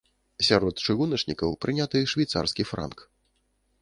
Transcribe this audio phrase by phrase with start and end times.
[0.47, 2.97] Сярод чыгуначнікаў прыняты швейцарскі франк.